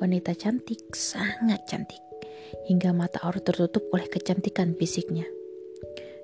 Wanita 0.00 0.32
cantik, 0.32 0.96
sangat 0.96 1.68
cantik. 1.68 2.00
Hingga 2.64 2.96
mata 2.96 3.20
Aro 3.20 3.44
tertutup 3.44 3.84
oleh 3.92 4.08
kecantikan 4.08 4.72
fisiknya. 4.72 5.28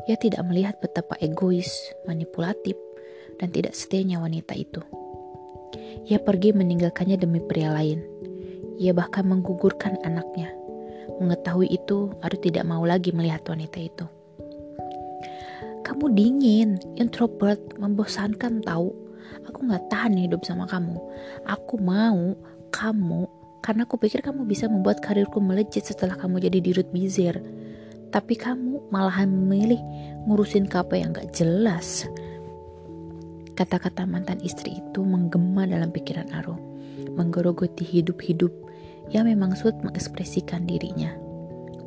Ia 0.08 0.16
tidak 0.20 0.44
melihat 0.44 0.80
betapa 0.80 1.16
egois, 1.20 1.92
manipulatif, 2.04 2.76
dan 3.38 3.49
tidak 3.50 3.75
setianya 3.75 4.23
wanita 4.23 4.55
itu. 4.55 4.83
Ia 6.05 6.21
pergi 6.21 6.53
meninggalkannya 6.53 7.17
demi 7.17 7.41
pria 7.41 7.73
lain. 7.73 8.03
Ia 8.76 8.93
bahkan 8.93 9.25
menggugurkan 9.25 9.99
anaknya. 10.05 10.53
Mengetahui 11.23 11.71
itu, 11.71 12.11
Aru 12.21 12.37
tidak 12.43 12.67
mau 12.67 12.83
lagi 12.83 13.14
melihat 13.14 13.47
wanita 13.47 13.79
itu. 13.79 14.07
Kamu 15.85 16.17
dingin, 16.17 16.81
introvert, 16.97 17.61
membosankan 17.76 18.64
tahu. 18.64 18.91
Aku 19.47 19.69
gak 19.69 19.85
tahan 19.93 20.17
hidup 20.17 20.43
sama 20.43 20.64
kamu. 20.64 20.97
Aku 21.45 21.76
mau 21.79 22.35
kamu 22.73 23.29
karena 23.64 23.88
aku 23.88 23.97
pikir 23.97 24.21
kamu 24.21 24.45
bisa 24.45 24.69
membuat 24.69 25.00
karirku 25.00 25.41
melejit 25.41 25.85
setelah 25.88 26.17
kamu 26.21 26.41
jadi 26.41 26.59
dirut 26.61 26.88
bizir. 26.93 27.37
Tapi 28.12 28.35
kamu 28.37 28.93
malahan 28.93 29.29
memilih 29.29 29.81
ngurusin 30.29 30.69
KP 30.69 31.00
yang 31.00 31.17
gak 31.17 31.33
jelas. 31.37 32.09
Kata-kata 33.54 34.02
mantan 34.02 34.43
istri 34.43 34.82
itu 34.82 35.06
menggema 35.06 35.62
dalam 35.62 35.95
pikiran 35.95 36.26
Aro, 36.34 36.58
menggerogoti 37.14 37.86
hidup-hidup 37.86 38.50
yang 39.14 39.30
memang 39.30 39.54
sulit 39.54 39.78
mengekspresikan 39.86 40.67
dirinya. 40.67 41.14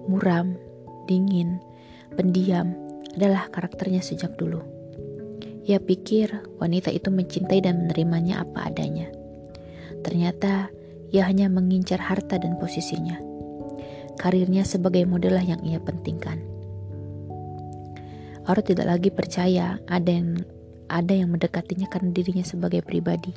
Muram, 0.08 0.56
dingin, 1.12 1.60
pendiam 2.16 2.72
adalah 3.20 3.52
karakternya 3.52 4.00
sejak 4.00 4.40
dulu. 4.40 4.64
Ia 5.68 5.84
pikir 5.84 6.32
wanita 6.64 6.88
itu 6.88 7.12
mencintai 7.12 7.60
dan 7.60 7.84
menerimanya 7.84 8.48
apa 8.48 8.72
adanya. 8.72 9.12
Ternyata 10.08 10.72
ia 11.12 11.28
hanya 11.28 11.52
mengincar 11.52 12.00
harta 12.00 12.40
dan 12.40 12.56
posisinya. 12.56 13.20
Karirnya 14.16 14.64
sebagai 14.64 15.04
modelah 15.04 15.44
yang 15.44 15.60
ia 15.68 15.84
pentingkan. 15.84 16.40
Aro 18.48 18.64
tidak 18.64 18.88
lagi 18.88 19.12
percaya 19.12 19.76
ada 19.92 20.08
yang 20.08 20.40
ada 20.88 21.12
yang 21.12 21.36
mendekatinya 21.36 21.88
karena 21.92 22.12
dirinya 22.12 22.44
sebagai 22.44 22.84
pribadi, 22.84 23.36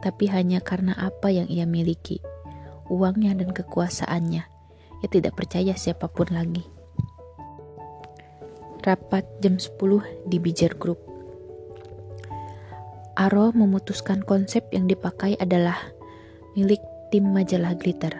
tapi 0.00 0.28
hanya 0.28 0.60
karena 0.60 0.96
apa 0.96 1.32
yang 1.32 1.48
ia 1.48 1.64
miliki, 1.68 2.20
uangnya 2.88 3.36
dan 3.36 3.52
kekuasaannya. 3.52 4.44
Ia 5.04 5.08
tidak 5.12 5.36
percaya 5.36 5.76
siapa 5.76 6.08
pun 6.08 6.32
lagi. 6.32 6.64
Rapat 8.80 9.26
jam 9.42 9.58
10 9.58 10.30
di 10.30 10.36
Bijar 10.38 10.78
Group. 10.78 11.02
Aro 13.16 13.50
memutuskan 13.56 14.20
konsep 14.22 14.68
yang 14.72 14.86
dipakai 14.86 15.40
adalah 15.40 15.76
milik 16.54 16.80
tim 17.08 17.32
majalah 17.32 17.72
Glitter. 17.76 18.12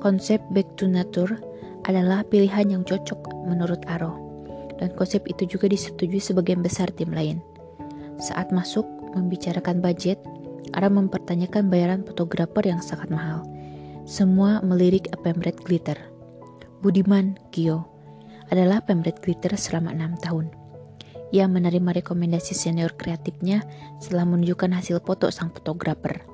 Konsep 0.00 0.40
Back 0.52 0.68
to 0.80 0.88
Nature 0.88 1.38
adalah 1.84 2.24
pilihan 2.24 2.72
yang 2.72 2.82
cocok 2.84 3.44
menurut 3.44 3.80
Aro 3.88 4.23
dan 4.78 4.94
konsep 4.94 5.24
itu 5.30 5.46
juga 5.46 5.70
disetujui 5.70 6.18
sebagian 6.18 6.60
besar 6.62 6.90
tim 6.94 7.12
lain. 7.14 7.38
Saat 8.18 8.54
masuk 8.54 8.86
membicarakan 9.14 9.78
budget, 9.82 10.18
Ara 10.74 10.90
mempertanyakan 10.90 11.70
bayaran 11.70 12.02
fotografer 12.02 12.66
yang 12.66 12.82
sangat 12.82 13.06
mahal. 13.12 13.46
Semua 14.08 14.58
melirik 14.64 15.06
pemret 15.22 15.54
glitter. 15.62 15.94
Budiman 16.82 17.38
Gio 17.54 17.86
adalah 18.50 18.82
pemret 18.82 19.22
glitter 19.22 19.54
selama 19.54 19.94
enam 19.94 20.18
tahun. 20.18 20.50
Ia 21.30 21.46
menerima 21.46 22.02
rekomendasi 22.02 22.58
senior 22.58 22.94
kreatifnya 22.98 23.62
setelah 24.02 24.26
menunjukkan 24.26 24.74
hasil 24.74 24.98
foto 25.02 25.30
sang 25.30 25.54
fotografer. 25.54 26.26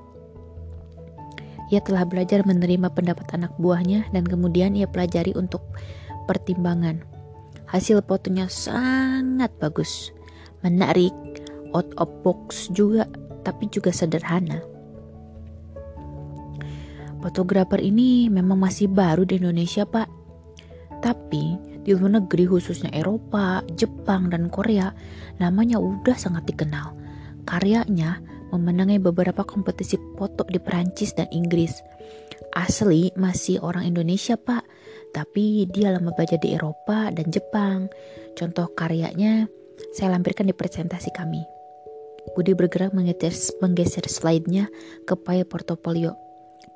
Ia 1.70 1.84
telah 1.84 2.02
belajar 2.08 2.42
menerima 2.42 2.90
pendapat 2.90 3.30
anak 3.36 3.54
buahnya 3.60 4.10
dan 4.10 4.26
kemudian 4.26 4.74
ia 4.74 4.90
pelajari 4.90 5.36
untuk 5.38 5.62
pertimbangan 6.26 7.04
Hasil 7.70 8.02
fotonya 8.02 8.50
sangat 8.50 9.54
bagus, 9.62 10.10
menarik, 10.66 11.14
out 11.70 11.86
of 12.02 12.10
box 12.26 12.66
juga, 12.74 13.06
tapi 13.46 13.70
juga 13.70 13.94
sederhana. 13.94 14.58
Fotografer 17.22 17.78
ini 17.78 18.26
memang 18.26 18.58
masih 18.58 18.90
baru 18.90 19.22
di 19.22 19.38
Indonesia, 19.38 19.86
Pak. 19.86 20.10
Tapi 20.98 21.54
di 21.86 21.94
luar 21.94 22.18
negeri 22.18 22.50
khususnya 22.50 22.90
Eropa, 22.90 23.62
Jepang, 23.78 24.34
dan 24.34 24.50
Korea, 24.50 24.90
namanya 25.38 25.78
udah 25.78 26.18
sangat 26.18 26.50
dikenal. 26.50 26.90
Karyanya 27.46 28.18
memenangi 28.50 28.98
beberapa 28.98 29.46
kompetisi 29.46 29.94
foto 30.18 30.42
di 30.50 30.58
Perancis 30.58 31.14
dan 31.14 31.30
Inggris. 31.30 31.78
Asli 32.50 33.14
masih 33.14 33.62
orang 33.62 33.86
Indonesia, 33.86 34.34
Pak 34.34 34.69
tapi 35.10 35.66
dia 35.70 35.90
lama 35.90 36.14
belajar 36.14 36.38
di 36.38 36.54
Eropa 36.54 37.10
dan 37.10 37.28
Jepang. 37.30 37.90
Contoh 38.38 38.70
karyanya 38.72 39.50
saya 39.94 40.14
lampirkan 40.14 40.46
di 40.46 40.54
presentasi 40.54 41.10
kami. 41.14 41.42
Budi 42.36 42.54
bergerak 42.54 42.94
menggeser, 42.94 43.32
menggeser 43.58 44.06
slide-nya 44.06 44.70
ke 45.08 45.14
file 45.24 45.48
portofolio 45.48 46.14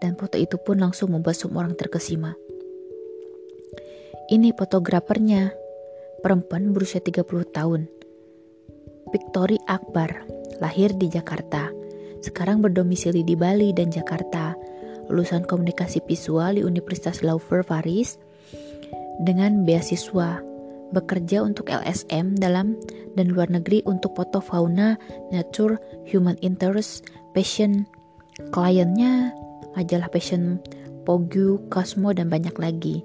dan 0.03 0.19
foto 0.19 0.35
itu 0.41 0.59
pun 0.59 0.81
langsung 0.81 1.15
membuat 1.15 1.39
semua 1.39 1.65
orang 1.65 1.77
terkesima. 1.79 2.35
Ini 4.33 4.57
fotografernya, 4.57 5.53
perempuan 6.25 6.73
berusia 6.73 6.99
30 7.05 7.25
tahun. 7.53 7.87
Victory 9.13 9.61
Akbar, 9.69 10.25
lahir 10.65 10.97
di 10.97 11.13
Jakarta. 11.13 11.69
Sekarang 12.25 12.65
berdomisili 12.65 13.21
di 13.21 13.37
Bali 13.37 13.77
dan 13.77 13.93
Jakarta 13.93 14.57
lulusan 15.09 15.45
komunikasi 15.45 16.01
visual 16.09 16.57
di 16.57 16.65
Universitas 16.65 17.21
Laufer 17.21 17.61
Paris 17.61 18.17
dengan 19.23 19.63
beasiswa 19.63 20.43
bekerja 20.95 21.43
untuk 21.43 21.67
LSM 21.67 22.39
dalam 22.39 22.79
dan 23.19 23.35
luar 23.35 23.51
negeri 23.51 23.83
untuk 23.83 24.15
foto 24.15 24.39
fauna, 24.39 24.95
nature, 25.35 25.75
human 26.07 26.39
interest, 26.39 27.11
passion. 27.35 27.83
Kliennya 28.55 29.35
majalah 29.75 30.07
passion, 30.07 30.63
Pogu, 31.03 31.59
Cosmo, 31.71 32.15
dan 32.15 32.31
banyak 32.31 32.55
lagi. 32.63 33.03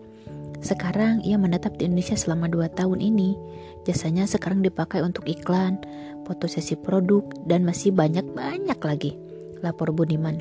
Sekarang 0.62 1.26
ia 1.26 1.40
menetap 1.40 1.82
di 1.82 1.90
Indonesia 1.90 2.20
selama 2.20 2.46
2 2.52 2.78
tahun 2.78 3.00
ini. 3.02 3.34
Jasanya 3.88 4.30
sekarang 4.30 4.62
dipakai 4.62 5.02
untuk 5.02 5.26
iklan, 5.26 5.82
foto 6.28 6.46
sesi 6.46 6.78
produk, 6.78 7.26
dan 7.50 7.66
masih 7.66 7.96
banyak-banyak 7.96 8.80
lagi. 8.84 9.18
Lapor 9.66 9.96
Budiman. 9.96 10.40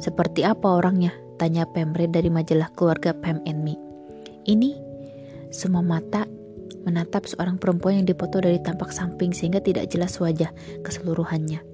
Seperti 0.00 0.40
apa 0.44 0.80
orangnya? 0.80 1.12
Tanya 1.40 1.64
Pemre 1.64 2.04
dari 2.04 2.28
majalah 2.28 2.68
keluarga 2.76 3.16
Pem 3.16 3.40
and 3.48 3.64
Me. 3.64 3.72
Ini 4.44 4.76
semua 5.48 5.80
mata 5.80 6.28
menatap 6.84 7.24
seorang 7.24 7.56
perempuan 7.56 8.04
yang 8.04 8.06
dipoto 8.12 8.44
dari 8.44 8.60
tampak 8.60 8.92
samping 8.92 9.32
sehingga 9.32 9.56
tidak 9.64 9.88
jelas 9.88 10.20
wajah 10.20 10.52
keseluruhannya. 10.84 11.64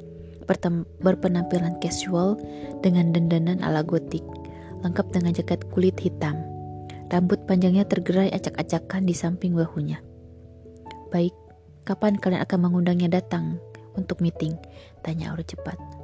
Berpenampilan 1.02 1.83
casual 1.83 2.38
dengan 2.79 3.11
dandanan 3.11 3.59
ala 3.66 3.83
gotik, 3.83 4.22
lengkap 4.87 5.11
dengan 5.11 5.35
jaket 5.35 5.66
kulit 5.74 5.98
hitam. 5.98 6.38
Rambut 7.11 7.42
panjangnya 7.50 7.83
tergerai 7.90 8.31
acak-acakan 8.31 9.02
di 9.02 9.18
samping 9.18 9.59
bahunya. 9.59 9.98
Baik, 11.11 11.35
kapan 11.83 12.14
kalian 12.22 12.46
akan 12.46 12.70
mengundangnya 12.70 13.18
datang 13.18 13.59
untuk 13.98 14.22
meeting? 14.22 14.55
Tanya 15.02 15.35
Aura 15.35 15.42
cepat. 15.42 15.95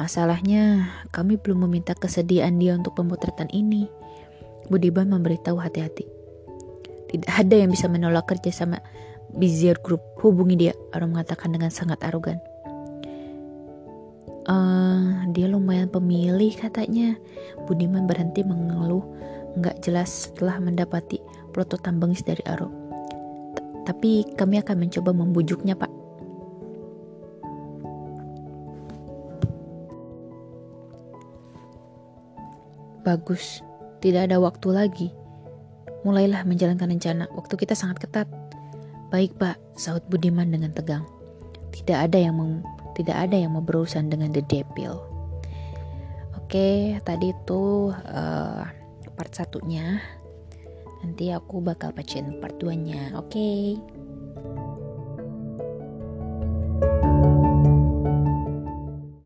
Masalahnya, 0.00 0.88
kami 1.12 1.36
belum 1.36 1.68
meminta 1.68 1.92
kesediaan 1.92 2.56
dia 2.56 2.74
untuk 2.74 2.96
pemotretan 2.96 3.52
ini. 3.52 3.86
Budiman 4.72 5.12
memberitahu 5.12 5.60
hati-hati. 5.60 6.08
Tidak 7.12 7.28
ada 7.28 7.54
yang 7.60 7.68
bisa 7.68 7.92
menolak 7.92 8.24
kerja 8.24 8.48
sama 8.48 8.80
Bizier 9.36 9.76
Group. 9.84 10.00
Hubungi 10.24 10.56
dia, 10.56 10.72
Arum 10.96 11.12
mengatakan 11.12 11.52
dengan 11.52 11.68
sangat 11.68 12.00
arogan. 12.08 12.40
Uh, 14.42 15.22
dia 15.30 15.46
lumayan 15.46 15.86
pemilih 15.86 16.56
katanya. 16.56 17.14
Budiman 17.68 18.08
berhenti 18.08 18.42
mengeluh 18.42 19.04
nggak 19.54 19.84
jelas 19.84 20.32
setelah 20.32 20.56
mendapati 20.58 21.20
prototam 21.52 22.00
bengis 22.00 22.24
dari 22.24 22.40
Aro. 22.48 22.72
Tapi 23.84 24.24
kami 24.34 24.62
akan 24.62 24.76
mencoba 24.88 25.10
membujuknya, 25.12 25.76
Pak. 25.76 26.01
Bagus, 33.02 33.62
tidak 33.98 34.30
ada 34.30 34.38
waktu 34.38 34.68
lagi. 34.70 35.08
Mulailah 36.06 36.46
menjalankan 36.46 36.90
rencana. 36.90 37.26
Waktu 37.34 37.54
kita 37.58 37.74
sangat 37.74 38.02
ketat. 38.02 38.26
Baik, 39.10 39.34
Pak, 39.38 39.58
sahut 39.74 40.02
Budiman 40.06 40.50
dengan 40.50 40.70
tegang. 40.70 41.06
Tidak 41.74 41.98
ada 41.98 42.18
yang 42.18 42.38
mem 42.38 42.62
tidak 42.92 43.16
ada 43.16 43.36
yang 43.36 43.56
mau 43.56 43.64
berurusan 43.64 44.12
dengan 44.12 44.30
The 44.36 44.44
Devil. 44.44 45.00
Oke, 46.36 47.00
tadi 47.08 47.32
itu 47.32 47.88
uh, 47.90 48.62
part 49.16 49.32
satunya. 49.32 49.98
Nanti 51.00 51.32
aku 51.32 51.64
bakal 51.64 51.96
bacain 51.96 52.38
part 52.38 52.60
2-nya. 52.60 53.16
Oke. 53.16 53.80